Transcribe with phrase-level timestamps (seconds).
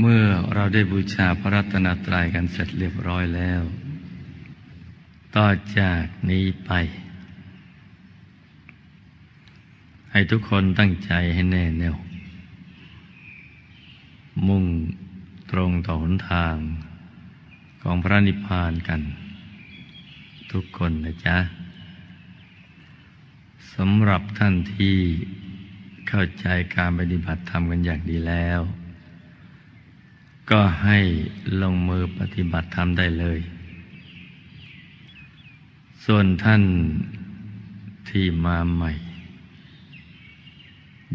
[0.00, 3.62] เมื่อเราได้บูชาพระรัตนตรัยกันเสร็จเรียบร้อยแล้ว
[5.36, 6.70] ต่อจากนี้ไป
[10.10, 11.96] ให้ทุกคนตั้งใจให้แน่แน่ว
[14.48, 14.64] มุ่ง
[15.50, 16.56] ตรงต่อหนทาง
[17.82, 19.00] ของพระนิพพานกัน
[20.52, 21.36] ทุกคนนะจ๊ะ
[23.74, 24.96] สำหรับท่านที่
[26.08, 28.60] เข้าใจการปฏิบัติธรรมกันอย่างดีแล้ว
[30.50, 30.98] ก็ให้
[31.62, 33.40] ลงมือปฏิบัติธรรมได้เลย
[36.04, 36.62] ส่วนท่าน
[38.08, 38.92] ที่มาใหม่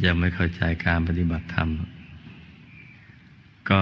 [0.03, 1.69] ยังไม่เข้าใจการปฏิบัติธรรม
[3.69, 3.81] ก็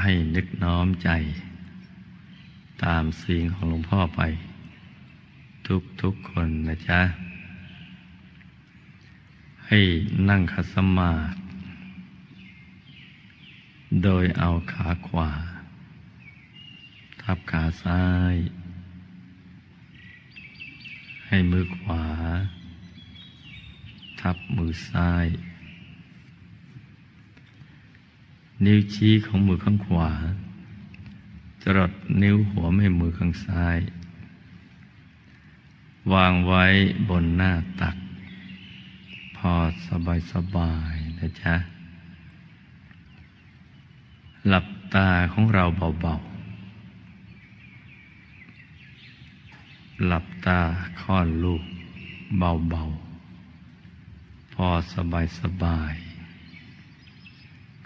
[0.00, 1.10] ให้นึกน้อมใจ
[2.84, 4.20] ตามสิ่งของหลวงพ่อไป
[5.66, 7.00] ทุกทุกคนนะจ๊ะ
[9.66, 9.80] ให้
[10.28, 11.41] นั่งขัดสมาธิ
[14.00, 15.30] โดยเอาขาขวา
[17.22, 18.36] ทับขาซ้าย
[21.26, 22.04] ให้มือขวา
[24.20, 25.26] ทับมือซ้าย
[28.64, 30.10] นิ้วชี้ของมือข้างขวา
[31.62, 33.78] จรดนิ้วหัวแม่มือข้างซ้าย
[36.12, 36.64] วางไว้
[37.08, 37.96] บนหน้าตัก
[39.36, 39.52] พอ
[39.86, 41.54] สบายสบายนะจ๊ะ
[44.48, 46.32] หลับตาของเราเบาๆ
[50.06, 50.60] หลับตา
[51.02, 51.62] ค่อนลูก
[52.38, 55.94] เบาๆ พอสบายสบาย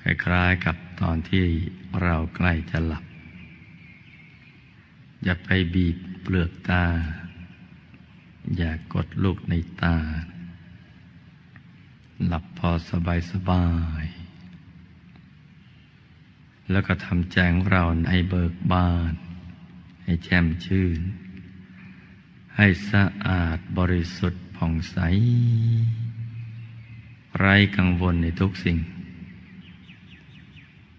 [0.01, 1.45] คล้ายๆกับตอนที่
[2.03, 3.05] เราใกล้จะหลับ
[5.25, 6.85] อย่าไปบีบเปลือกตา
[8.57, 9.97] อย่ากดลูกในตา
[12.27, 13.65] หลับพอสบายสบา
[14.03, 14.16] ย
[16.71, 19.13] แล้วก็ทำแจงเราให้เบิกบาน
[20.05, 21.01] ให้แจ่มชื่น
[22.57, 24.99] ให้สะอาดบริสุทธิ์ผ่องใส
[27.39, 28.79] ไร้กังวลในทุกสิ่ง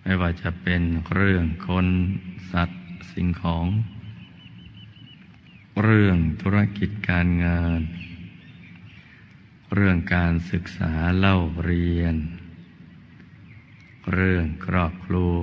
[0.02, 0.82] ไม่ว่าจะเป็น
[1.14, 1.88] เรื่องคน
[2.52, 3.66] สัตว์สิ่งของ
[5.84, 7.82] เรื่องธุรกิจการงาน
[9.74, 12.16] เรื่องการศึกษาเล่าเรียน
[14.14, 15.40] เรื่องครอบครัว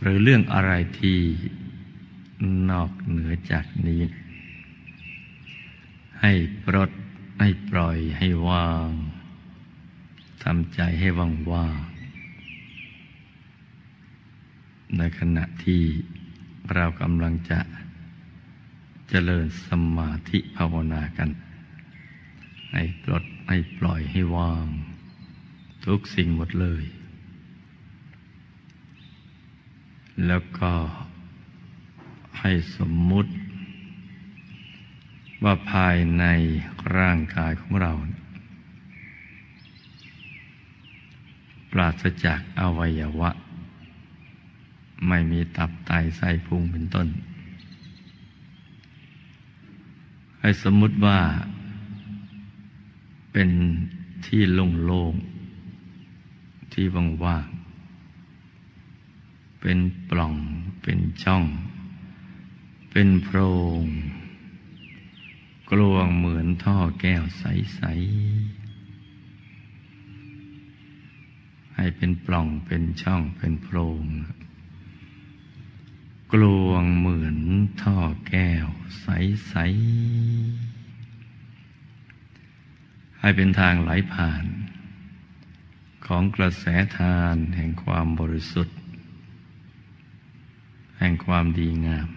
[0.00, 1.18] หรือเรื่องอะไรที่
[2.70, 4.02] นอกเหนือจากนี้
[6.20, 6.32] ให้
[6.64, 6.90] ปลด
[7.40, 8.90] ให้ปล่อยให้ว่าง
[10.42, 11.80] ทำใจให้ว่างว่าง
[14.96, 15.82] ในขณะที่
[16.74, 17.60] เรากำลังจะ
[19.08, 21.28] เจริญสมาธิภาวนากัน
[22.72, 24.66] ให้ปลดให้ปล่อยให้ว่าง
[25.86, 26.82] ทุกสิ่งหมดเลย
[30.26, 30.72] แล้วก็
[32.40, 33.32] ให้สมมุติ
[35.42, 36.24] ว่าภายใน
[36.96, 37.92] ร่างกายของเรา
[41.72, 43.30] ปราศจากอวัยวะ
[45.08, 47.08] ไม่มีตับไตไส้พุงเป็นต้น
[50.40, 51.18] ให้สมมุติว่า
[53.32, 53.50] เป็น
[54.26, 55.31] ที่โล่งๆ
[56.72, 56.86] ที่
[57.24, 57.58] ว่างๆ
[59.60, 59.78] เป็น
[60.10, 60.34] ปล่อง
[60.82, 61.44] เป็นช่อง
[62.90, 63.38] เป็นโพร
[63.82, 63.84] ง
[65.70, 67.84] กลวงเหมือนท่อแก้วใส ๆ
[71.76, 74.04] ให้เป็นปล่องเป็นช่อง เป็นโพรง
[76.32, 77.38] กลวงเหมือน
[77.82, 77.96] ท่อ
[78.28, 78.66] แก้ว
[79.00, 79.62] ใส ๆ
[83.20, 84.44] ให้เป็นทางไหลผ่าน
[86.14, 86.66] ของกระแส
[86.98, 88.76] ทานแห่งความบริสุทธิ์
[90.98, 92.08] แห่งความดีงาม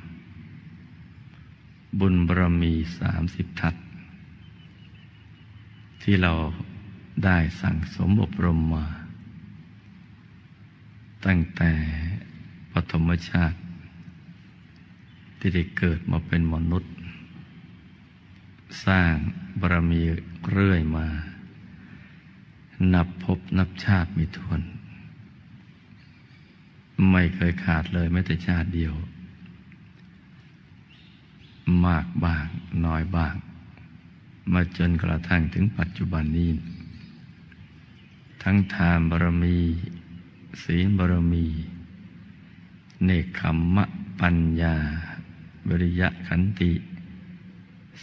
[1.99, 3.75] บุญบารมีสามสิบทัศ
[6.01, 6.33] ที่เรา
[7.23, 8.85] ได้สั่งสมอบรมมา
[11.25, 11.71] ตั้งแต่
[12.73, 13.57] ปฐมชาติ
[15.39, 16.93] ที่ได้เกิดมาเป็นมนุษย์
[18.85, 19.13] สร้าง
[19.59, 20.01] บารมี
[20.51, 21.07] เรื่อยมา
[22.93, 24.61] นับพบนับชาติมีทวน
[27.11, 28.93] ไม่เคยขาดเลยแม้แต่ชาติเดียว
[31.85, 32.47] มากบาง
[32.85, 33.35] น้อยบาง
[34.53, 36.51] มาจนกระทั่งถึงปัจจุบันนี้
[38.43, 39.57] ทั้งทานบารมี
[40.63, 41.45] ศีลบารมี
[43.03, 43.85] เนคขมมะ
[44.19, 44.75] ปัญญา
[45.67, 46.71] วิริยะขันติ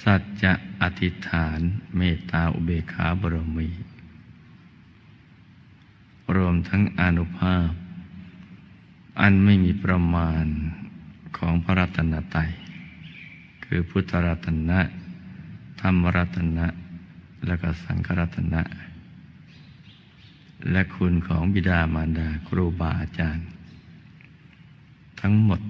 [0.03, 0.53] สัจจะ
[0.83, 1.61] อธิษฐาน
[1.97, 3.69] เมตตาอุเบกขาบรมี
[6.53, 7.71] มทั้งอนุภาพ
[9.21, 10.45] อันไม่มีประมาณ
[11.39, 12.51] ของพระรัตนตรัย
[13.65, 14.81] คือพุทธรัตนะ
[15.81, 16.67] ธรรมรัตนะ
[17.47, 18.63] และก็สังฆรัตนะ
[20.71, 23.49] และคุณของบิดามารดาครูบาอาจารย์
[25.21, 25.61] ทั้งหมด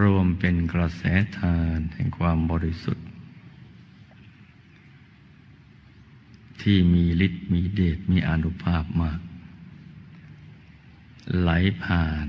[0.00, 1.02] รวมเป็นกระแส
[1.38, 3.06] ทานแห่งความบริสุทธิ์
[6.62, 9.20] ที่มีฤทธิ์มีเดชมีอนุภาพมาก
[11.36, 11.50] ไหล
[11.84, 12.28] ผ่าน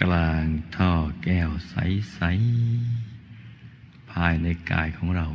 [0.00, 0.44] กลาง
[0.76, 0.92] ท่อ
[1.24, 2.20] แก้วใส
[2.96, 5.26] ๆ ภายในกายของเรา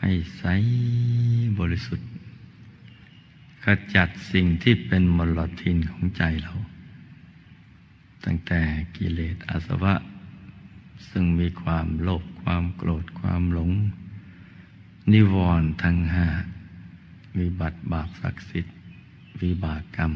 [0.00, 0.44] ให้ใส
[1.58, 2.08] บริสุทธิ์
[3.64, 6.54] ขจัดสิ่งที่เป็นมลทินของใจเรา
[8.24, 8.60] ตั้งแต่
[8.96, 9.94] กิเลสอาสวะ
[11.08, 13.70] ซึ่งมีความโลภความโกรธความหลง
[15.12, 16.26] นิวรณ์ทั้งห้า
[17.38, 18.74] วิบัติบาปศักดิ์สิทธิ์
[19.42, 20.12] วิบากกรรม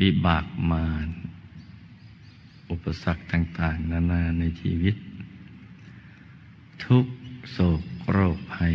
[0.00, 1.08] วิบากมาร
[2.70, 4.96] อุปสรรคต่างๆ นานาในชีวิต
[6.84, 7.06] ทุก
[7.50, 8.74] โศกโรคภัย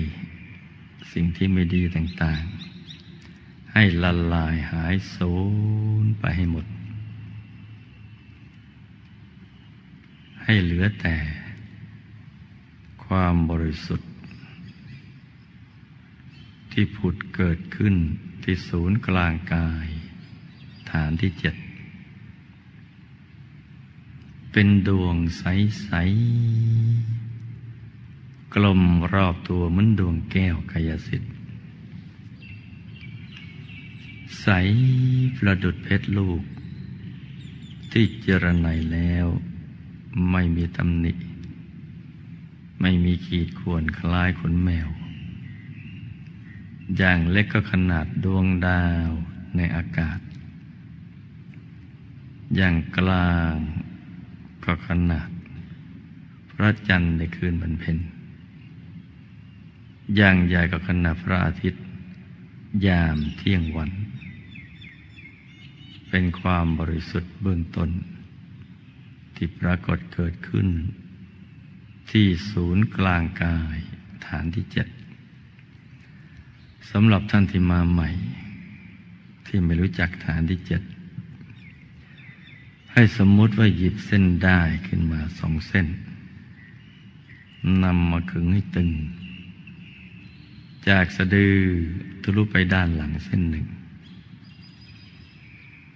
[1.11, 5.33] สิ่งที่ไม่ดีต่างๆ ให้ละลายหายสู
[6.03, 6.65] ญไปให้หมด
[10.43, 11.15] ให้เหลือแต่
[13.05, 14.09] ความบริสุทธิ์
[16.71, 17.95] ที่ผุดเกิดขึ้น
[18.49, 19.87] ที่ศูนย์กลางกาย
[20.91, 21.55] ฐานที่เจ็ด
[24.51, 25.91] เป็นดวงใส
[27.33, 28.81] ๆ กลม
[29.13, 31.33] รอบตัวเหมือนดวงแก้วกายสิทธิ์
[34.41, 34.47] ใส
[35.37, 36.41] ประดุดเพชรลูก
[37.91, 39.27] ที่เจรไนแล้ว
[40.31, 41.13] ไม่มีตำหนิ
[42.81, 44.89] ไม่มีขีดข่วนคล้ายขนแมว
[46.95, 49.09] อย่างเล็กก็ขนาดดวงดาว
[49.55, 50.19] ในอากาศ
[52.55, 53.55] อย่างกลาง
[54.65, 55.29] ก็ขนาด
[56.51, 57.97] พระจันทร์ในคืนบรรเพ็ญ
[60.15, 61.83] อย่างใหญ่ก็ขนาดพระอาทิตย์
[62.87, 63.91] ยามเที่ยงวัน
[66.09, 67.89] เป็นความบริสุทธิ์เบื้องต้น
[69.35, 70.67] ที่ปรากฏเกิดขึ้น
[72.11, 73.77] ที่ศูนย์กลางกาย
[74.27, 74.87] ฐานที่เจ็ด
[76.91, 78.09] สำหรับท่านที่มาใหม่
[79.45, 80.81] ที่ไม่รู้จักฐานที่เจ็ด
[82.93, 85.87] ให้สมมุติว่าหยิบเส้นได้ขึ้นมาสองเส้น
[87.83, 88.89] นำมาขึงให้ตึง
[90.89, 91.57] จากสะดือ
[92.21, 93.65] ทะลุไปด้านหลังเส้นหนึ่ง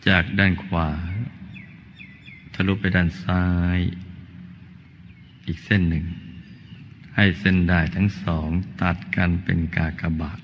[0.08, 0.90] จากด้านขวา
[2.54, 3.44] ทะลุไปด้านซ้า
[3.78, 3.80] ย
[5.46, 6.06] อีกเส้นหนึ่ง
[7.16, 8.50] ให้เส้นได้ทั้งสอง
[8.82, 10.40] ตัดกันเป็นกากบาท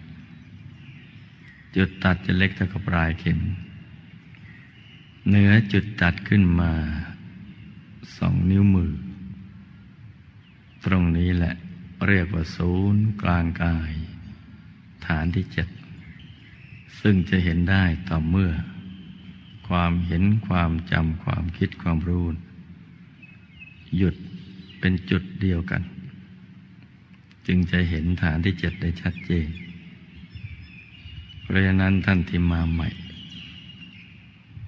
[1.78, 3.40] จุดตัดจะเล็กเท่ากับปลายเข็ม
[5.28, 6.74] เหนือจุดตัดขึ้นมา
[8.18, 8.94] สองนิ้วมือ
[10.86, 11.54] ตรงนี้แหละ
[12.08, 13.92] เรียกว่าศูนย์กลางกาย
[15.08, 15.68] ฐานที่เจ็ด
[17.02, 18.52] ซึ่งจะเห็นได้ต่อเมื่อ
[19.68, 22.26] ความเห็นความจำความคิดความรู้
[23.98, 24.16] หยุด
[24.80, 25.82] เป็นจุดเดียวกัน
[27.48, 29.50] จึงจะเห็นฐานที่เจ็ดได้ชัดเจน
[31.48, 32.90] เพราะฉะนั้นท่านที่มาใหม่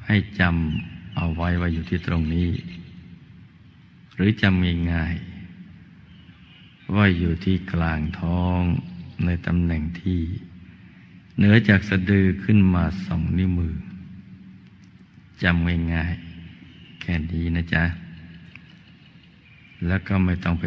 [0.05, 2.49] ให้จำเอาไว้ว่าอยู่ที่ตรงนี้
[4.13, 8.61] หรือจำง่ายๆว่าอยู่ที่กลางท้อง
[9.25, 10.19] ในตำแหน่งที่
[11.37, 13.75] เหนือจากสะดือขึ้นมาสองนิ้วมือ
[15.43, 17.83] จำง่ายๆแค่นี้นะจ๊ะ
[19.87, 20.65] แล้วก็ไม่ต้องไป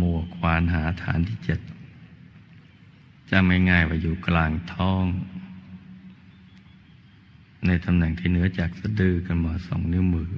[0.00, 1.60] มัวควานหาฐานที่เจ็ด
[3.30, 5.04] จำง่ายๆว่าอยู่กลางท้อง
[7.66, 10.30] ในตำแหน่งที่เหนือจากสะดือกันมาสองนิ้วมือ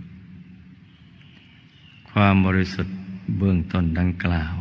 [2.10, 2.96] ความบริสุทธิ์
[3.38, 4.56] เบื้องต้นดังกล่าว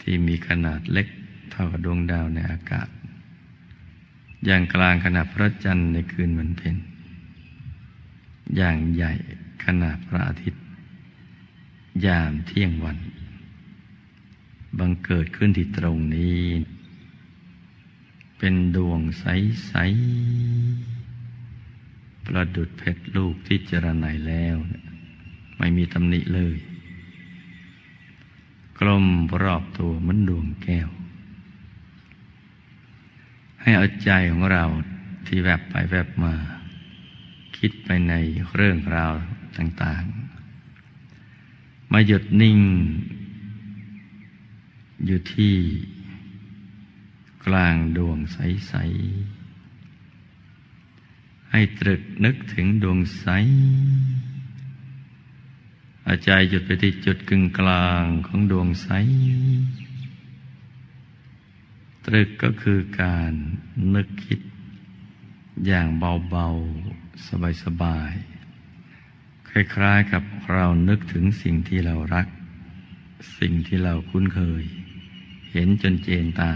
[0.00, 1.06] ที่มีขนาดเล็ก
[1.50, 2.88] เท่ากับดวงดาวในอากาศ
[4.44, 6.76] อย่างกลางขนาดพระจันทร์ในคืนวันเพ็ญ
[8.56, 9.12] อย่างใหญ่
[9.64, 10.62] ขนาดพระอาทิตย์
[12.06, 12.98] ยามเที่ยงวัน
[14.78, 16.40] บังเกิดขึ้นที่ตรงนี้
[18.38, 19.74] เป็นดวงใส
[21.00, 24.56] ๆ ประดุดเพชรลูกที่เจรไนแล้ว
[25.58, 26.56] ไม่มีตำหนิเลย
[28.78, 29.06] กลม
[29.42, 30.88] รอบตัวเหมือนดวงแก้ว
[33.60, 34.64] ให้เอาใจของเรา
[35.26, 36.34] ที่แวบไปแวบมา
[37.56, 38.14] คิดไปใน
[38.54, 39.14] เรื่องราว
[39.56, 40.04] ต่าง
[40.82, 42.58] ๆ มาหยุดนิ่ง
[45.06, 45.54] อยู่ที่
[47.46, 48.74] กลางดวงใส
[49.52, 53.26] ๆ ให้ตรึกนึกถึงดวงใส
[56.06, 58.88] อาใจหยุดไปที่จุดกึ่งกลางของดวงใส
[62.06, 63.32] ตรึกก็คือการ
[63.94, 64.40] นึกคิด
[65.66, 66.48] อย่างเบา
[66.94, 67.28] ๆ
[67.62, 68.12] สบาย
[68.82, 70.22] ๆ คล้าย ๆ กับ
[70.52, 72.26] เรานึกถึงสิ่งที่เรารัก
[73.38, 74.64] สิ่งที่เราคุ้นเคย
[75.52, 76.52] เห็นจนเจนตา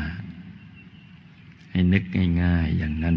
[1.81, 2.05] ให้นึก
[2.45, 3.17] ง่ายๆอย่างนั้น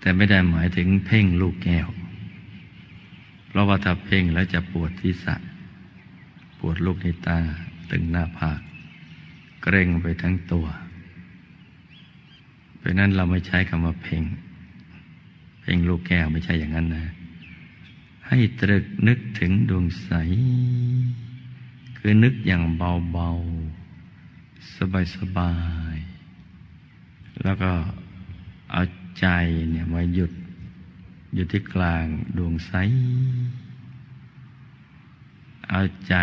[0.00, 1.88] แต่ไม่ได้หมายถึงเพ่งลูกแก้ว
[3.48, 5.36] เพราะว่าถ้าเพ่งแล้วจะปวดที่สะ
[6.58, 7.38] ปวดลูกในตา
[7.90, 8.60] ตึงหน้าผาก
[9.62, 10.66] เกร็งไปทั้งตัว
[12.78, 14.22] เพราะนั้นเราไม่ใช้คำว่าเพ่ง
[15.60, 17.06] เพ่งลูกแก้วไม่ใช่อย่างนั้นนะ
[18.28, 20.10] ให้ตรึกนึกถึงดวงใส
[21.98, 24.76] คือนึกอย่างเบาๆ
[25.16, 25.52] สบา
[25.94, 26.11] ยๆ
[27.42, 27.72] แล้วก็
[28.72, 28.82] เอา
[29.20, 29.26] ใจ
[29.70, 30.32] เนี่ยมาหยุด
[31.34, 32.04] อยู่ที่กลาง
[32.36, 32.72] ดวงใส
[35.70, 36.14] เอาใจ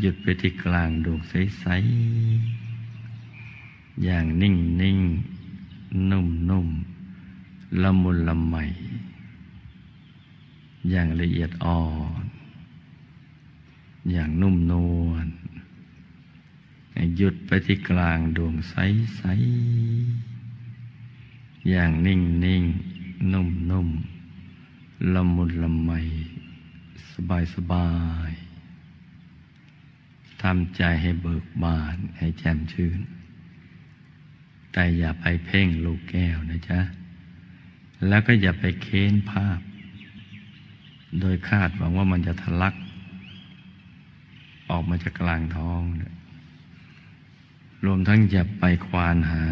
[0.00, 4.98] หยุดไปที่กลางดวงใสๆอย่างนิ่งนิ่ง
[6.10, 6.68] นุ่มนุ่ม
[7.82, 8.56] ละมุนละไม
[10.90, 11.80] อย่างละเอียดอ่อ
[12.22, 12.24] น
[14.10, 14.72] อย่างนุ่มน
[15.06, 15.26] วล
[17.16, 18.74] หยุดไปที่กลางดวงใส
[19.16, 19.22] ใส
[21.68, 22.64] อย่างนิ่งนิ่ง
[23.32, 23.88] นุ่มนุ่ม
[25.12, 25.90] ละมุนละไม
[27.12, 27.88] สบายสบา
[28.28, 28.30] ย
[30.42, 33.00] ทำใจให้เบิกบานให้แจ่มชื่น
[34.72, 36.80] แต่อย่าไปเพ่งลูกแก้วนะจ๊ะ
[38.08, 39.60] แล้วก็อย่าไปเค้นภาพ
[41.20, 42.74] โดยคาดหวังว่ามันจะทะลัก
[44.70, 46.12] ออกมาจากกลางท้องเนี่ย
[47.84, 49.44] รวมทั้งอย่าไปควานหา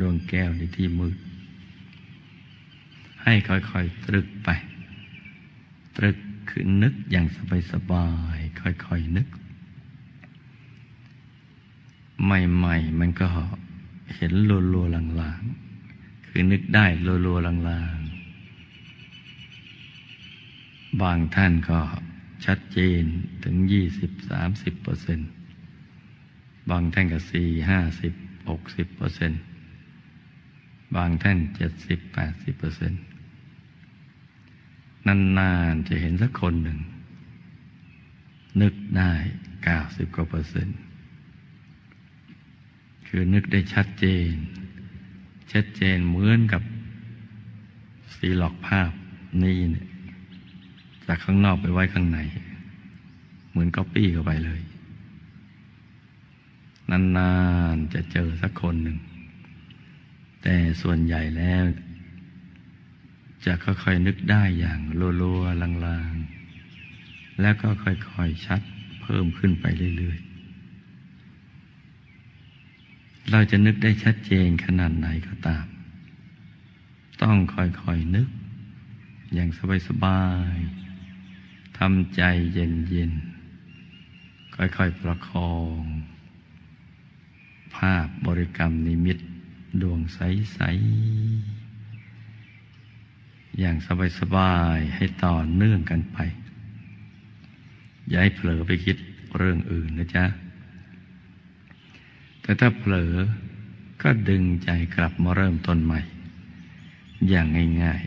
[0.00, 1.16] ดวงแก้วในที่มืด
[3.22, 4.48] ให้ค่อยๆตรึกไป
[5.96, 6.16] ตรึก
[6.48, 7.26] คือนึกอย่าง
[7.72, 9.28] สบายๆค่อยๆนึก
[12.24, 13.28] ใหม่ๆ มันก็
[14.16, 16.86] เห็นลัวๆลางๆ คือนึกได้
[17.26, 17.54] ลัวๆลา
[17.96, 21.80] งๆ บางท่านก็
[22.44, 23.02] ชัดเจน
[23.44, 25.30] ถึงยี่สิบสามสิบเปอร์เซ็นต์
[26.70, 28.12] บางท่านก็สี่ห้าสิบ
[28.48, 29.40] หกสิบเปอร์เซ็นต์
[30.96, 33.00] บางท่านเจ็ดสิบแปดสิบเปอร์เซ็นต์
[35.06, 36.78] นานๆจะเห็นสักคนหนึ่ง
[38.60, 39.12] นึกได้
[39.64, 40.78] เก้าสิบกว่าเปอร์เซ็นต์
[43.06, 44.32] คือนึกได้ชัดเจน
[45.52, 46.62] ชัดเจนเหมือนกับ
[48.16, 48.90] สีหลอกภาพ
[49.42, 49.86] นี่เนี่ย
[51.06, 52.18] จากข้างนอกไปไว้ข้างใน
[53.50, 54.60] เหมือนก๊อปปี้เข้าไปเลย
[56.90, 57.32] นา
[57.74, 58.98] นๆจะเจอสักคนหนึ่ง
[60.42, 61.64] แต่ส่วนใหญ่แล้ว
[63.44, 64.80] จะค่อยๆนึกได้อย่าง
[65.22, 66.40] ลัวๆลางๆ
[67.40, 68.60] แล้วก็ค่อยๆชัด
[69.02, 69.64] เพิ่มขึ้นไป
[69.96, 70.30] เรื่อยๆ
[73.30, 75.66] เราจะนึกได้ชัดเจนขนาดไหนก็ตาม
[77.22, 78.28] ต้องค่อยๆนึก
[79.34, 79.48] อย่าง
[79.88, 80.22] สบา
[80.54, 85.80] ยๆทำใจเย็นๆ ค่อยๆประคอง
[87.76, 89.18] ภาพบริกรรมนิมิต
[89.82, 91.70] ดวงใส ๆ
[93.58, 93.76] อย่าง
[94.18, 96.18] สบาย ๆ ให้ต่อเนื่องกันไป
[98.08, 98.96] อย่าให้เผลอไปคิด
[99.36, 100.24] เรื่องอื่นนะจ๊ะ
[102.42, 103.12] แต่ถ้าเผลอ
[104.02, 106.00] ก็ดึงใจกลับมาเริ่มต้นใหม่
[107.28, 107.46] อย่าง
[107.82, 108.02] ง่าย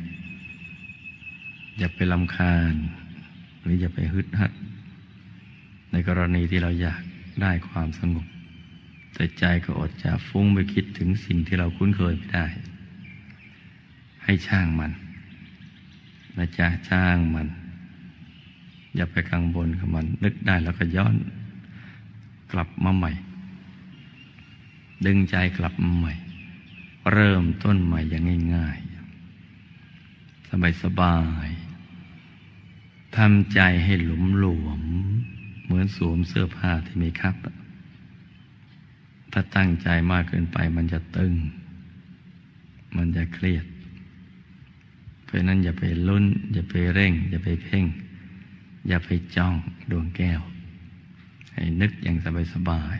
[0.89, 2.73] ๆ อย่าไปลำคาญ
[3.61, 4.51] หรืออย่าไปฮึดฮัด
[5.91, 7.01] ในกรณีที่เราอยาก
[7.41, 8.25] ได้ความสงบ
[9.13, 12.45] แต่ใจก็อดจะฟุ้งไปคิดถึงสิ่งที่เราคุ้นเคยไม่ได้
[14.23, 14.91] ให้ช่างมัน
[16.37, 17.47] นะจ๊ะช่างมัน
[18.95, 21.15] อย่าไปกังวลกับมัน นึกได้แล้วก็ย้อน
[22.51, 23.11] กลับมาใหม่
[25.05, 26.13] ดึงใจกลับมาใหม่
[27.11, 28.23] เริ่มต้นใหม่อย่าง
[28.55, 31.17] ง่ายๆ สบายสบา
[31.47, 31.49] ย
[33.15, 34.81] ทำใจให้หลุมหลวม
[35.63, 37.35] เหมือนสวมเสื้อผ้าที่มีครับ
[39.33, 41.33] ถ้าตั้งใจมากเกินไปมันจะตึง
[42.97, 43.65] มันจะเครียด
[45.23, 47.85] เพราะนั้นอย่าไปลุ้น อย่าไปเร่ง อย่าไปเพ่ง
[48.87, 49.55] อย่าไปจ้อง
[49.91, 50.41] ดวงแก้ว
[51.53, 52.17] ให้นึกอย่าง
[52.53, 52.97] สบาย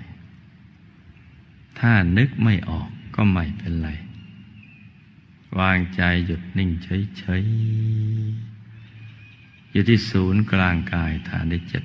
[0.87, 3.89] ๆถ้านึกไม่ออกก็ไม่เป็นไร
[5.59, 11.83] วางใจหยุดนิ่งเฉยๆ อยู่ที่ศูนย์กลางกายฐานได้เจ็ด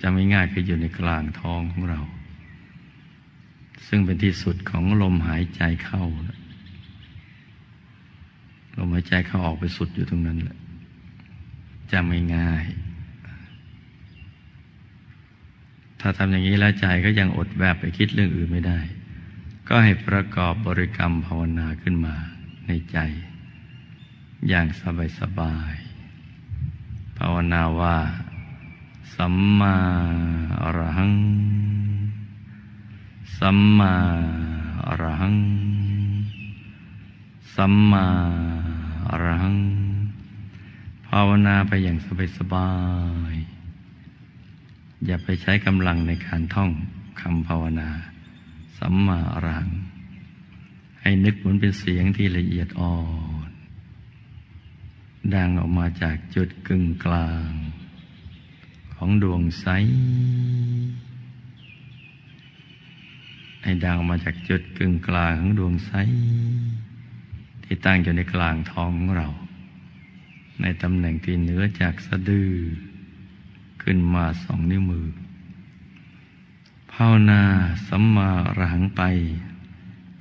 [0.00, 2.00] จะไม่ง่ายคืออยู่ในกลางท้องของเรา
[3.86, 6.04] ซึ่งเป็นที่สุดของลมหายใจเข้า
[8.78, 10.56] ลมหายใจเข้าออกไปสุดอยู่ตรงนั้นแหละ
[11.92, 12.64] จะไม่ง่าย
[16.00, 18.78] ถ้าทำอย่างนี้แล้วใจก็ยังอดแวบไปคิดเรื่องอื่นไม่ได้
[19.68, 22.14] ก็ให้ประกอบบริกรรมภาวนาขึ้นมา
[22.66, 22.98] ในใจ
[24.48, 25.74] อย่างสบายสบาย
[27.18, 27.98] ภาวนาว่า
[29.14, 29.76] สัมมา
[30.60, 31.12] อรหัง
[33.38, 33.94] สัมมา
[34.86, 35.36] อรหัง
[37.54, 38.06] สัมมา
[39.08, 39.56] อรหัง
[41.06, 42.70] ภาวนาไปอย่างสบายสบา
[43.32, 43.34] ย
[45.06, 46.70] อย่าไปใช้กำลังในการท่อง
[47.20, 47.90] คำภาวนา
[48.78, 49.70] สัมมาอรหัง
[51.00, 52.96] ให้นึกเหมือนเป็นเสียงที่ละเอียดอ่อ
[53.48, 53.50] น
[55.34, 57.50] ดังออกมาจากจุดกึ่งกลาง
[58.94, 59.66] ของดวงใส
[63.64, 65.92] ให้ดังมาจากจุดกึ่งกลางของดวงใส
[67.64, 69.28] ที่ตั้งอยู่ในกลางท้องของเรา
[70.62, 72.52] ในตำแหน่งที่เหนือจากสะดือ
[73.82, 75.06] ขึ้นมาสองนิ้วมือ
[76.92, 77.42] ภาวนา
[77.88, 79.02] สัมมาอรหังไป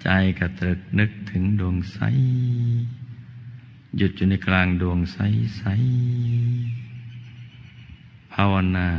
[0.03, 0.07] ใจ
[0.39, 1.99] กระตรึกนึกถึงดวงใส
[3.97, 5.17] หยุดอยู่ในกลางดวงใส
[5.57, 5.63] ใส
[8.33, 8.89] ภาวนา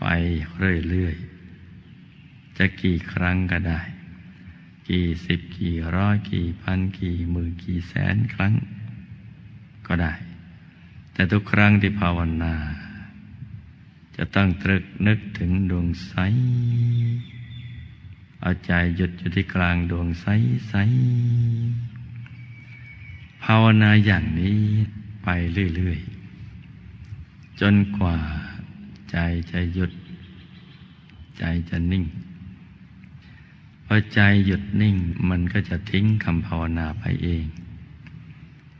[0.00, 0.04] ไป
[0.58, 1.33] เรื่อยๆ
[2.58, 3.80] จะกี่ครั้งก็ได้
[4.88, 8.54] กี่สิบกี่ร้อยกี่พันกี่หมื่นกี่แสนครั้ง
[9.86, 10.12] ก็ได้
[11.12, 12.54] แต่ทุกครั้งที่ภาวนา
[14.16, 16.14] จะต้องตรึกนึกถึงดวงใส
[18.40, 20.26] เอาใจหยุดอยู่ที่กลางดวงใส
[20.68, 20.74] ใส
[23.44, 24.58] ภาวนาอย่างนี้
[25.24, 25.28] ไป
[25.76, 26.00] เรื่อย
[26.80, 28.16] ๆ จนกว่า
[29.10, 29.16] ใจ
[29.52, 29.92] จะหยุด
[31.38, 32.04] ใจจะนิ่ง
[33.94, 34.96] อใจหยุดนิ่ง
[35.30, 37.44] มันก็จะทิ้งคำภาวนาไปเอง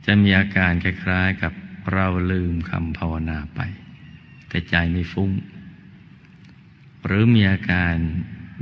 [0.04, 1.52] จะมีอาการคล้ายๆกับ
[1.92, 3.60] เราลืมคำภาวนาไป
[4.48, 5.30] แต่ใจไม่ฟุ้ง
[7.04, 7.94] หรือมีอาการ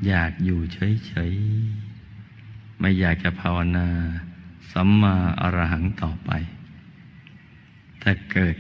[0.07, 3.89] อยากอยู่เฉยๆ ไม่อยากจะภาวนา
[4.73, 6.31] สัมมาอรหังต่อไป
[8.03, 8.57] ถ้าเกิด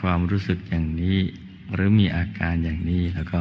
[0.00, 1.18] ความรู้สึกอย่างนี้
[1.72, 3.40] หรือมีอาการอย่างนี้แล้วก็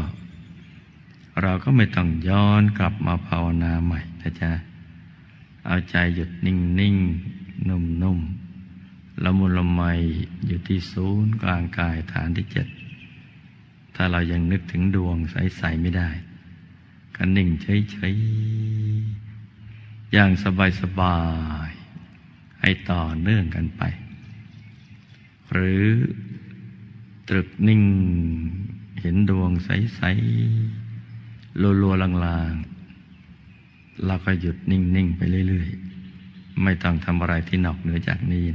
[1.41, 4.49] เราก็ไม่ต้องย้อนกลับมาภาวนาใหม่แต่จะ
[5.65, 9.81] เอาใจหยุดนิ่งๆนุ่มๆละมุนละไม
[10.45, 12.67] อยู่ที่ศูนย์กลางกายฐานที่เจ็ด
[13.95, 16.09] ถ้าเรายังนึกถึงดวงใสๆไม่ได้
[17.15, 20.31] ก็นิ่งเฉยๆอย่าง
[20.81, 21.17] สบา
[21.67, 23.81] ยๆให้ต่อเนื่องกันไป
[25.51, 25.85] หรือ
[27.27, 27.83] ตรึกนิ่ง
[29.01, 30.80] เห็นดวงใสๆ
[31.59, 35.69] ลัวๆลางๆ เราก็หยุดนิ่ง ๆ ไปเรื่อย
[36.15, 38.45] ๆ ไม่ต้องทำอะไรที่นอกเหนือจากนี้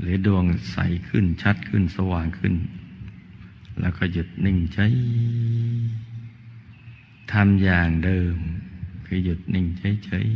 [0.00, 0.76] หรือดวงใส
[1.08, 2.54] ขึ้นชัดขึ้นสว่างขึ้น
[3.80, 4.86] แล้วก็หยุดนิ่งใช้
[7.32, 8.36] ทำอย่างเดิม
[9.06, 9.66] คือหยุดนิ่ง
[10.04, 10.28] เฉย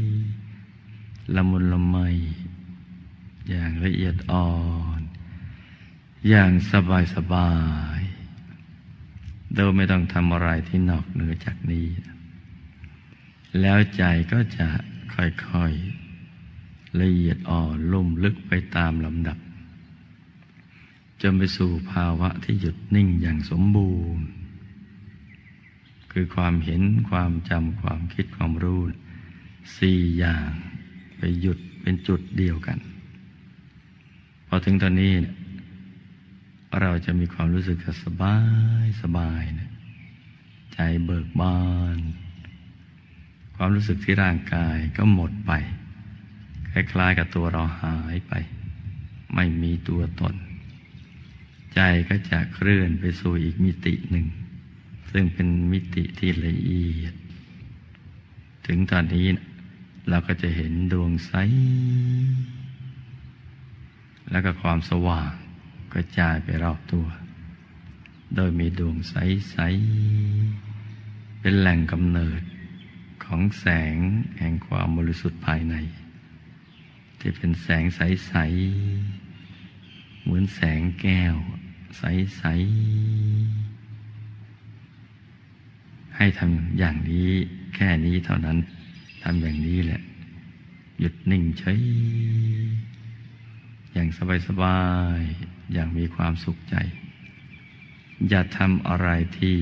[0.61, 1.97] ๆละมุนละไม
[3.49, 4.51] อย่างละเอียดอ่อ
[4.99, 5.01] น
[6.29, 7.51] อย่างสบายสบา
[7.99, 8.00] ย
[9.55, 11.87] โดยไม่ต้องทำอะไรที่นอกเหนือจากนี้
[13.61, 14.69] แล้วใจก็จะ
[15.15, 19.39] ค่อยๆละเอียดอ่อนลุ่มลึกไปตามลำดับ
[21.21, 24.27] จนไปสู่ภาวะที่หยุดนิ่งอย่างสมบูรณ์
[26.13, 28.81] คือความเห็นความจำความคิดความรู้
[29.79, 30.51] สี่อย่าง
[31.17, 32.79] ไปหยุดเป็นจุดเดียวกัน
[34.47, 35.35] พอถึงตอนนี้เนี่ย
[36.79, 38.37] เราจะมีความรู้สึกสบา
[38.85, 39.71] ยสบายนะ
[40.75, 41.59] ใจเบิกบา
[41.97, 41.99] น
[43.57, 45.53] ความรู้สึกที่ร่างกายก็หมดไป
[46.73, 48.33] คล้ายๆกับตัวเราหายไป
[49.35, 50.35] ไม่มีตัวตน
[51.75, 54.27] ใจก็จะเคลื่อนไปสู่อีกมิติหนึ่ง
[55.11, 57.15] ซึ่งเป็นมิติที่ละเอียด
[58.67, 59.27] ถึงตอนนี้
[60.09, 61.33] เราก็จะเห็นดวงใส
[64.31, 65.33] แล้วก็ความสว่าง
[65.93, 67.07] กระจายไปรอบตัว
[68.35, 69.57] โดยมีดวงใส
[70.51, 72.43] ๆ เป็นแหล่งกำเนิด
[73.25, 73.97] ของแสง
[74.39, 75.75] แห่งความบริสุทธิ์ภายใน
[77.19, 78.35] ที่เป็นแสงใส
[79.05, 81.35] ๆ เหมือนแสงแก้ว
[81.99, 82.43] ใส
[83.71, 87.29] ๆ ให้ทำอย่างนี้
[87.75, 88.59] แค่นี้เท่านั้น
[89.23, 90.01] ทำอย่างนี้แหละ
[91.01, 91.79] หยุดนิ่งเฉย
[93.93, 94.09] อย่าง
[94.47, 94.81] สบา
[95.19, 96.77] ยๆ อย่างมีความสุขใจ
[98.29, 99.57] อย่าทำอะไรที่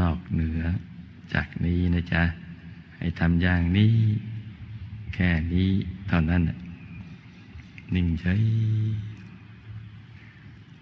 [0.00, 0.60] นอกเหนือ
[1.34, 2.22] จากนี้นะจ๊ะ
[2.98, 3.94] ให้ทำอย่างนี้
[5.14, 5.70] แค่นี้
[6.08, 6.42] เท่านั้น
[7.94, 8.42] นิ่งเฉย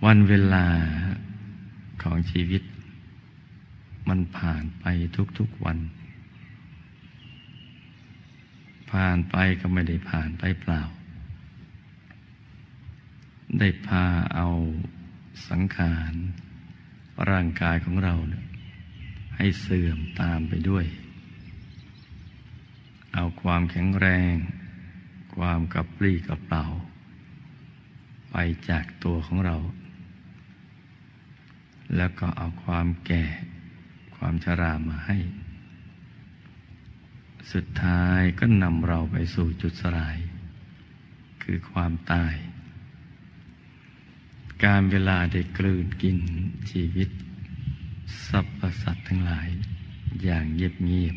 [0.05, 0.67] วันเวลา
[2.03, 2.63] ของชีวิต
[4.09, 4.85] มันผ่านไป
[5.39, 5.79] ทุกๆวัน
[8.91, 10.83] ผ่านไปก็ไม่ได้ผ่านไปเปล่า
[13.59, 14.05] ได้พา
[14.35, 14.49] เอา
[15.49, 16.15] สังขาร
[17.31, 18.45] ร่างกายของเราเนี่ย
[19.37, 20.87] ให้เสื่อมตามไปด้วย
[23.15, 24.35] เอาความแข็งแรง
[25.37, 26.65] ความกับปรี้กับเปล่า
[28.31, 28.37] ไป
[28.69, 29.57] จากตัวของเรา
[31.97, 33.25] แล้วก็เอาความแก่
[34.17, 35.19] ความชรามาให้
[37.53, 40.19] สุดท้ายก็นำเราไปสู่จุดสลาย
[41.43, 42.35] คือความตาย
[44.65, 46.19] การเวลาได้กลืนกิน
[46.71, 47.09] ชีวิต
[48.29, 49.49] สรรพสัตว์ทั้งหลาย
[50.23, 51.17] อย่างเงียบเงียบ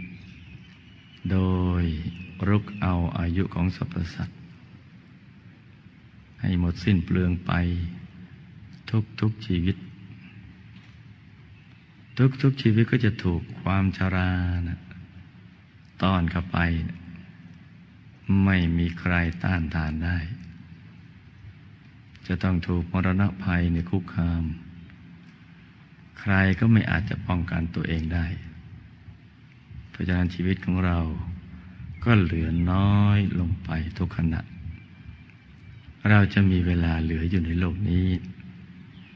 [1.32, 1.38] โด
[1.82, 1.84] ย
[2.47, 4.39] รุกเอาอายุของสรรพสัตว์
[6.41, 7.52] ให้หมดสิ้นเปลืองไป
[8.89, 9.78] ทุกทุกชีวิต
[12.17, 14.32] ทุกทุกชีวิตก็จะถูกความชารา
[14.67, 14.80] นะ
[16.02, 16.58] ต้อนเข้าไป
[18.45, 20.17] ไม่มีใครต้านทานได้
[22.27, 24.43] จะต้องถูกมรณะภัยในคุกคาม
[26.19, 28.25] ใครก็ไม่อาจจะป้องกันตัวเองได้
[29.89, 30.99] เพราะฉะนั้นชีวิตของเรา
[32.03, 34.41] ก็เหลือน้อยลงไปทุกขณะ
[36.10, 38.08] เราจะมีเวลาเหลืออยู่ในโลกนี้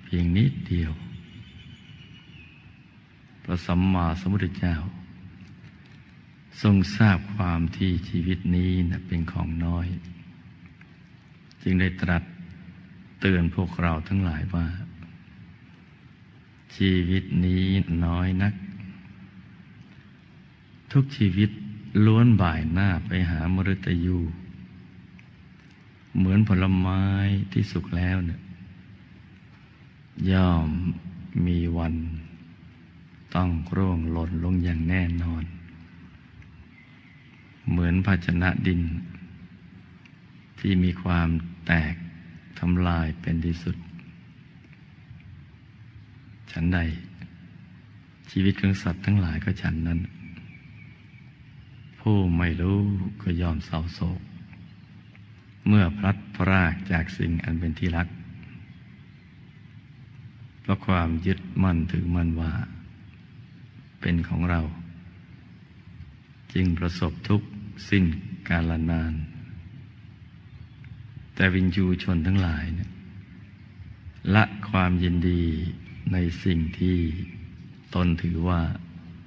[0.03, 0.91] เพียงนิดเดียว
[3.43, 4.75] พระสัมมาสัมพุทธเจ้า
[6.61, 9.87] ทรงทราบความที่ชีวิตนี้นะเป็นของน้อย
[11.61, 12.23] จึงได้ตรัส
[13.25, 14.65] เตือนพวกเราทั้งหลายว่า
[16.75, 17.65] ชีวิตนี้
[18.05, 18.53] น้อยนัก
[20.91, 21.49] ทุกชีวิต
[22.05, 24.17] ล้วนบ่ายหน้าไปหามฤตยู
[26.17, 27.03] เหมือนผลไม้
[27.53, 28.41] ที่สุกแล้วเนี่ย
[30.31, 30.69] ย่อม
[31.45, 31.95] มีวัน
[33.35, 35.43] ต้องร่วงหล่นลงอย่างแน่นอน
[37.69, 38.81] เหมือนภาชนะดิน
[40.59, 41.27] ที่มีความ
[41.67, 41.95] แตก
[42.59, 43.75] ทำลายเป็นที่สุด
[46.51, 46.79] ฉันใด
[48.31, 49.99] ชีวิตของสัตว์ทั้งหลายก็ฉันนั้น
[51.99, 52.79] ผู้ไม่รู้
[53.21, 54.21] ก็ยอมเศร้าโศก
[55.67, 58.07] เมื่อพลัดพรากจากสิ่งอันเป็นที่รัก
[60.61, 62.51] เพราะความยึดมั่นถือมั่นว่า
[64.01, 64.61] เป็นของเรา
[66.53, 67.47] จึงประสบทุกข์
[67.89, 68.05] สิ้น
[68.49, 69.13] กาลนาน
[71.35, 72.91] แต่วินยูชนทั้งหลายเนี่ย
[74.35, 75.41] ละความยินดี
[76.11, 76.97] ในสิ่งที่
[77.95, 78.61] ตนถือว่า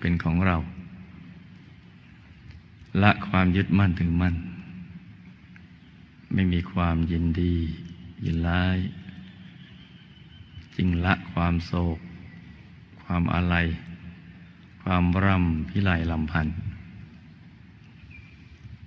[0.01, 0.57] เป็นของเรา
[3.03, 4.35] ละความยึดมั่นถึงมั่น
[6.33, 7.55] ไม่มีความยินดี
[8.25, 8.79] ยินร้าย
[10.77, 11.99] จึงละความโศก
[13.03, 13.55] ความอะไร
[14.83, 16.57] ความร่ำพิไรลำพันธ์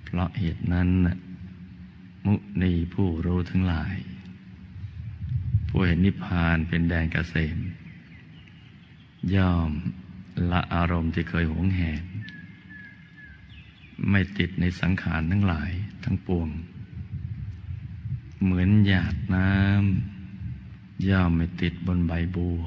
[0.03, 1.17] เพราะเหตุนั้นนะ
[2.29, 3.95] มุนีผู้รู้ทั้งหลาย
[5.67, 7.57] ผู้เห็นนิพพานเป็นแดนเกษม
[9.35, 9.71] ย่อม
[10.51, 12.03] ละอารมณ์ที่เคยหวงแหน
[14.09, 15.71] ไม่ติดในสังขารทั้งหลาย
[16.03, 16.49] ทั้งปวง
[18.43, 22.61] เหมือนหยาดน้ำย่อมไม่ติดบนใบบัว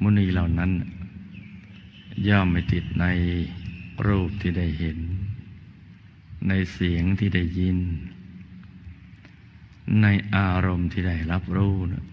[0.00, 0.70] มุนีเหล่านั้น
[2.28, 3.04] ย่อมไม่ติดใน
[4.06, 4.98] รูปที่ได้เห็น
[6.48, 7.78] ในเสียงที่ได้ยิน
[10.02, 12.04] ในอารมณ์ที่ได้รับรู้นะ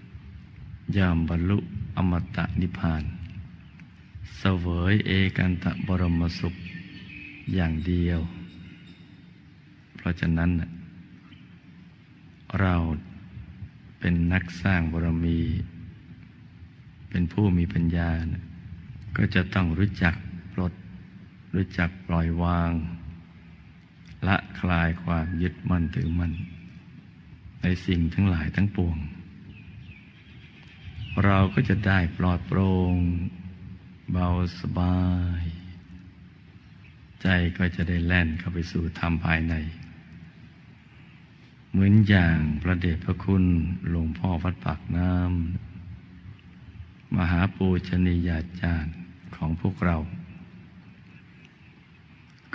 [0.97, 1.57] ย่อมบรรลุ
[1.95, 3.03] อมตะนิพพาน
[4.37, 6.55] เสวยเอกันตะบรมสุข
[7.53, 8.19] อย่างเดียว
[9.95, 10.51] เพราะฉะนั้น
[12.59, 12.75] เรา
[13.99, 15.39] เป็นนักสร้างบารมี
[17.09, 18.09] เป็นผู้มีปัญญา
[19.17, 20.15] ก็จะต้องรู้จัก
[20.53, 20.73] ปลด
[21.55, 22.71] รู้จักปล่อยวาง
[24.27, 26.33] ละคลายความยึดมั่นถือมั่น
[27.61, 28.97] ในสิ่งทั้งหลายทั้งปวง
[31.25, 32.95] เราก็จะได้ปลอดโปร่ง
[34.11, 34.27] เบา
[34.59, 34.99] สบา
[35.41, 35.43] ย
[37.21, 37.27] ใจ
[37.57, 39.55] ก็จะได้แล่นเข้าไปสู่ธรรมภายใน
[41.71, 43.43] เหมือนอย่างพระเดชพระคุณ
[43.89, 48.95] หลวงพ่อวัดปากน้ำมหาปูชนียาจารย์
[49.35, 49.97] ของพวกเรา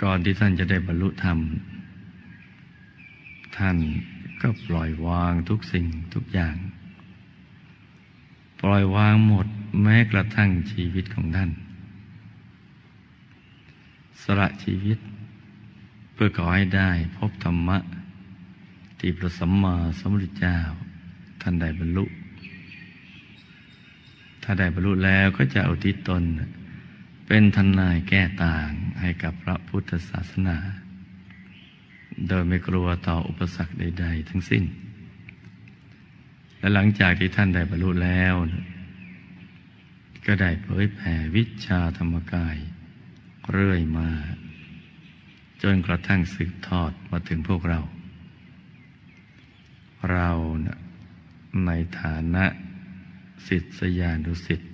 [0.01, 1.39] ก่อนที่ท่านจะได้บรรลุธรรม
[3.57, 3.77] ท่าน
[4.41, 6.55] ก็ปล่อยวางทุกสิ่งทุกอย่าง
[8.61, 9.47] ปล่อยวางหมด
[9.83, 11.51] แม้กระทั่งชีวิตของท่าน
[14.21, 14.99] สละชีวิต
[16.13, 17.77] เพื่อขอให้ได้พบธรรมะ
[18.99, 20.57] ที่พระสัมมาสัมพุทธเจ้า
[21.41, 22.05] ท่านได้บรรลุ
[24.43, 26.23] ถ้าได้บรรลุแล้วก็จะอุทิศตน
[27.27, 28.69] เป็นทนายแก้ต่าง
[29.01, 30.57] ให้กับพระพุทธศาสนา
[32.27, 34.63] โดยไม่กลัวต่ออุปสรรคใด ๆ ทั้งสิ้น
[36.59, 38.33] และหลังจากที่ท่านได้บรรลุแล้ว
[40.25, 42.57] ก็ได้เผยแผ่วิชาธรรมกาย
[43.51, 44.09] เรื่อยมา
[45.61, 47.81] จนกระทั่งสืบทอดมาถึงพวกเรา
[50.11, 50.31] เรา
[51.65, 52.45] ในฐานะ
[53.47, 54.67] สิทธิยานุสิทธิ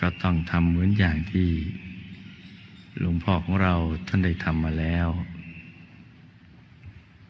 [0.00, 1.48] ก็ต้องทำเหมือนอย่างที่
[2.98, 3.74] หลวงพ่อของเรา
[4.06, 5.08] ท่านได้ทำมาแล้ว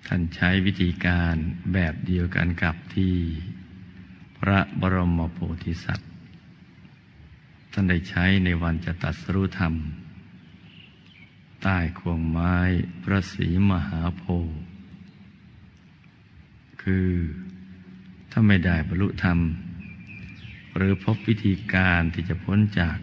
[0.07, 1.35] ท่านใช้วิธีการ
[1.72, 3.14] แบบเดียวกันกับที่
[4.38, 6.11] พระบรมโพธิสัตว์
[7.72, 9.75] ท่านได้ใช้ในวันจะตัดสรุธรรม
[11.62, 12.55] ใต้ควงไม้
[13.03, 14.57] พระศรีมหาโพธิ์
[16.83, 17.11] คือ
[18.31, 19.38] ถ้าไม่ได้บรรลุธรรม
[20.76, 22.96] หรือพบวิธีการที่จะพ้นจาก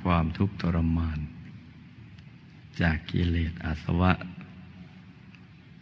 [0.00, 1.18] ความทุกข์ทรมาน
[2.80, 4.12] จากกิเลสอาสวะ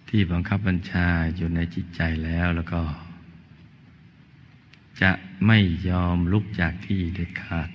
[0.09, 2.83] ที่บังคับบัญชาอยู่ในจิตใจแล้วแล้วก็
[5.02, 5.12] จะ
[5.46, 7.70] ไม่ยอมลุกจากที่เด็ดขาด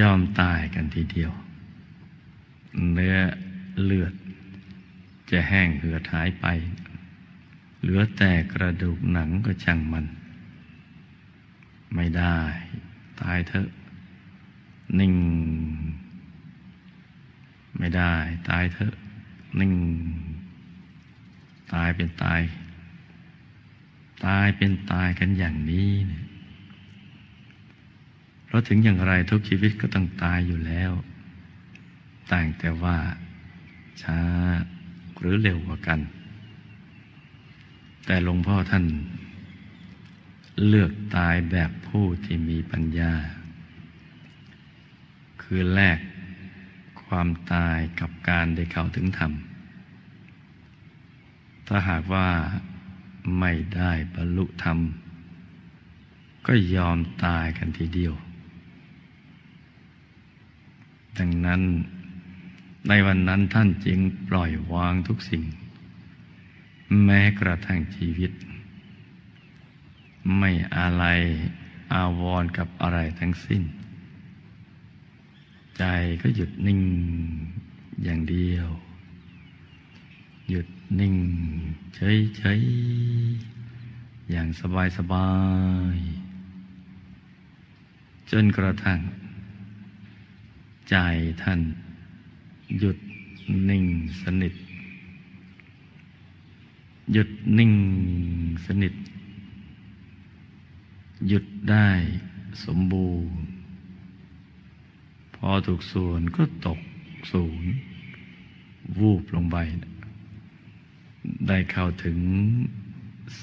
[0.00, 1.32] ยอมตายกันทีเดียว
[2.92, 3.16] เนื้อ
[3.82, 4.14] เลือด
[5.30, 6.46] จะแห้งเหือดหายไป
[7.80, 10.04] เหลือแต่กระดูกหนังก็ช่างมัน
[11.94, 12.36] ไม่ได้
[13.22, 13.68] ตายเถอะ
[14.98, 15.14] นิ่ง
[17.78, 18.14] ไม่ได้
[18.48, 18.94] ตายเถอะ
[19.60, 19.74] นิ่ง
[21.72, 22.40] ตายเป็นตาย
[24.26, 26.24] ตายเป็นตายกันอย่างนี้เนี่ย
[28.46, 30.92] เพราะถึงอย่างไรทุกชีวิตก็ต้องตายอยู่แล้ว
[32.32, 32.96] ต่างแต่ว่า
[34.02, 34.20] ช้า
[35.18, 36.00] หรือเร็วกว่ากัน
[38.06, 38.84] แต่หลวงพ่อท่าน
[40.68, 43.12] เลือกตายแบบ ผู้ที่มีปัญญา
[45.42, 45.98] คือแลก
[47.02, 49.32] ความตายกับการได้เข้าถึงธรรม
[51.66, 52.28] ถ้าหากว่า
[53.38, 54.78] ไม่ได้บรรลุธรรม
[56.46, 58.14] ก็ยอมตายกันทีเดียว
[61.18, 61.62] ดังนั้น
[62.88, 65.42] ในวันนั้นท่านจึงปล่อยวางทุกสิ่ง
[67.04, 68.32] แม้กระทั่งชีวิต
[70.38, 71.04] ไม่อะไร
[71.92, 73.62] อาวรกับอะไรทั้งสิ้น
[75.78, 75.84] ใจ
[76.22, 76.80] ก็หยุดนิ่ง
[78.04, 78.68] อย่างเดียว
[80.50, 80.68] หยุด
[81.00, 81.16] นิ่ง
[81.94, 84.48] เฉยๆอย่าง
[84.96, 85.28] สบา
[85.96, 89.00] ยๆจนกระทั่ง
[90.90, 90.96] ใจ
[91.42, 91.60] ท่าน
[92.80, 92.98] หยุด
[93.68, 93.84] นิ่ง
[94.22, 94.54] สนิท
[97.12, 97.72] หยุดนิ่ง
[98.66, 98.94] สนิท
[101.26, 101.88] หยุดได้
[102.64, 103.40] สมบูรณ์
[105.34, 106.80] พอถูกส่วนก็ตก
[107.32, 107.72] ศูนย์
[108.98, 109.56] วูบลงไป
[111.48, 112.18] ได้เข้าถึง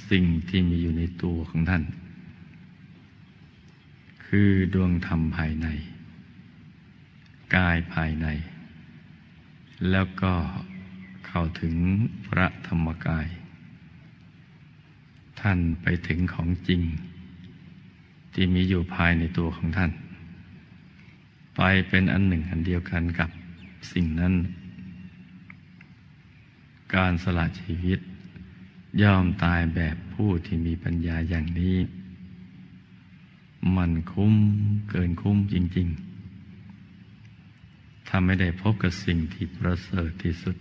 [0.10, 1.84] สิ่งที่มีอยู่ในตัวของท่าน
[4.26, 5.68] คือดวงธรรมภายใน
[7.56, 8.28] กายภายใน
[9.92, 10.34] แล้วก็
[11.28, 11.76] เข้าถึง
[12.28, 13.28] พระธรรมกาย
[15.42, 16.82] ท่านไปถึงของจริง
[18.40, 19.92] ที่มีอยู่ภายในตัวของท่าน
[21.56, 23.30] ไปเป็นอันหนึ่งอันเดียวกันกับ
[23.92, 24.34] สิ่งนั้น
[26.96, 28.00] การสละชีวิต
[29.02, 31.78] ยอมตายแบบผู้ที่มีปัญญาอย่างนี้
[33.76, 34.36] มันคุ้ม
[34.90, 40.56] เกินคุ้มจริงๆถ้าไม่ได้พบกับสิ่งที่ประเสริฐที่สุด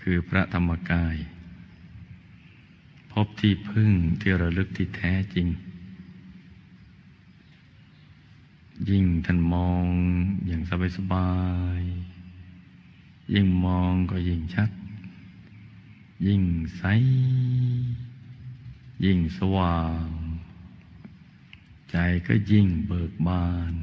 [0.00, 1.16] คือพระธรรมกาย
[3.12, 5.48] พบที่พึ่งที่ระลึกที่แท้จริง
[8.90, 9.84] ยิ่งท่านมอง
[10.46, 10.62] อย่าง
[10.96, 11.30] สบา
[11.78, 14.70] ยๆยิ่งมองก็ยิ่งชัด
[16.26, 16.42] ยิ่ง
[16.76, 16.82] ใส
[19.04, 20.08] ยิ่งสว่าง
[21.90, 23.74] ใจก็ยิ่งเบิกบาน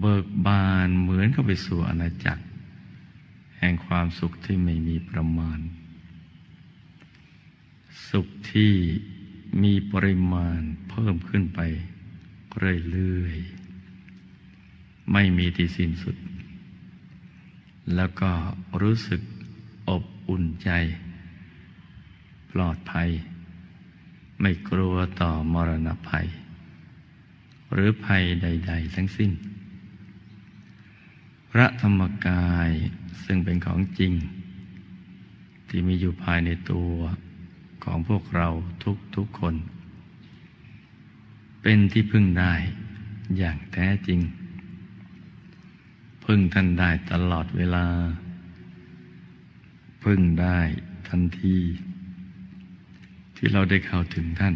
[0.00, 2.44] เบิกบานเหมือนเข้าไปสู่อาณาจักร
[3.58, 5.58] แห่งความสุขที่ไม่มีประมาณ
[8.10, 8.72] สุขที่
[9.62, 10.60] มีปริมาณ
[10.90, 11.60] เพิ่มขึ้นไป
[12.58, 16.16] เรื่อยๆ ไม่มีที่สิ้นสุด
[17.94, 18.30] แล้วก็
[18.82, 19.20] รู้สึก
[19.88, 20.70] อบอุ่นใจ
[22.52, 23.08] ปลอดภัย
[24.40, 26.26] ไม่กลัวต่อมรณภัย
[27.72, 29.30] หรือภัยใด ๆ ทั้งสิ้น
[31.50, 32.70] พระธรรมกาย
[33.24, 34.12] ซึ่งเป็นของจริง
[35.68, 36.92] ที่มีอยู่ภายในตัว
[37.84, 38.48] ของพวกเรา
[39.16, 39.54] ทุกๆคน
[41.68, 42.54] เป็นที่พึ่งได้
[43.38, 44.20] อย่างแท้จริง
[46.24, 47.86] พึ่งท่านได้ตลอดเวลา
[50.04, 50.58] พึ่งได้
[51.08, 51.56] ทันที
[53.36, 54.54] ที่เราได้เข้าถึงท่าน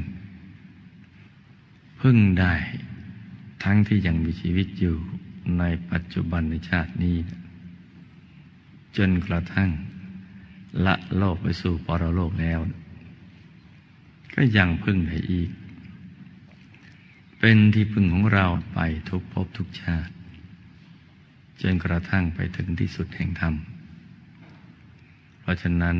[2.00, 2.54] พึ่งได้
[3.64, 4.96] ทั้งที่ยังมีชีวิตอยู่
[5.58, 7.16] ในปัจจุบันในชาตินี้
[8.96, 9.70] จนกระทั่ง
[10.86, 12.60] ละโลกไปสู่ปรโลกแล้ว
[14.34, 15.50] ก็ยังพึ่งได้อีก
[17.42, 20.12] เป็นที่พึ่งของเราไปทุกภพทุกชาติ
[21.60, 23.54] จนกระทั่งไปถึงที่สุดแห่งธรรม
[25.40, 25.96] เพราะฉะนั้น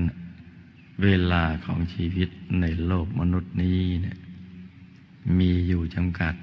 [1.03, 2.29] เวลาของชีวิต
[2.61, 4.19] ในโลกมนุษย์นี้เนี่ย
[5.39, 6.35] มีอยู่จำกัด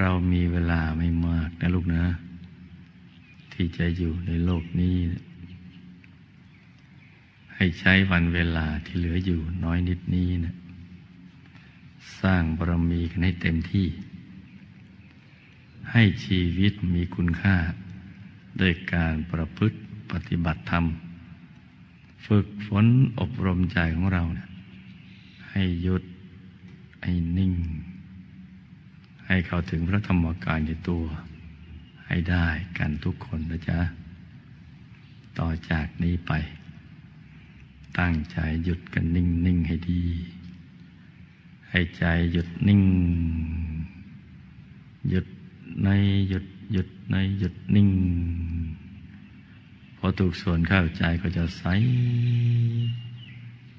[0.00, 2.04] เรามีเวลาไม่มากนะลูกนะ
[3.52, 4.96] ที่จะอยู่ในโลกนี้
[7.54, 10.54] ให้ใช้วันเวลาที่เหลืออยู่น้อยนิดนี้นะ
[12.20, 13.86] สร้างบารมีกันให้เต็มที่
[15.92, 17.56] ให้ชีวิตมีคุณค่า
[18.58, 19.76] โดยการประพฤติ
[20.12, 20.84] ปฏิบัติธรรม
[22.26, 22.86] ฝึกฝน
[23.20, 24.48] อบรมใจของเราเนี่ย
[25.50, 26.02] ให้หยุด
[27.02, 27.54] ให้นิ่ง
[29.26, 31.04] ให้เข้าถึงพระธรรมกายในตัว
[32.06, 32.46] ให้ได้
[32.78, 33.80] กันทุกคนนะจ๊ะ
[35.38, 36.32] ต่อจากนี้ไป
[37.98, 40.02] ตั้งใจหยุดกันนิ่งนิ่งให้ดี
[41.70, 42.82] ให้ใจหยุดนิ่ง
[45.10, 45.26] หยุด
[45.84, 45.88] ใน
[46.28, 47.90] หยุดหยุดในหยุดนิ่ง
[49.96, 51.64] พอถูกส่วนเข้าใจก็จะใส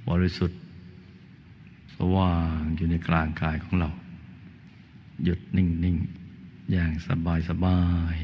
[0.08, 0.60] บริสุทธิ์
[1.96, 3.90] สว่างอยู่ในกลางกายของเรา
[5.24, 5.98] หยุดนิ่งนิ่ง
[6.72, 7.80] อย่างสบายสบา
[8.16, 8.18] ย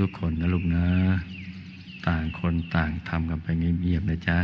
[0.00, 0.86] ทุกๆคนนะลูกนะ
[2.06, 4.38] ต่างคนต่างทำกันไปเงียบๆนะจ๊ะ